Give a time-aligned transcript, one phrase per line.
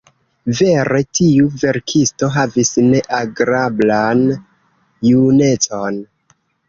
[0.59, 4.25] Vere tiu verkisto havis ne agrablan
[5.11, 6.01] junecon.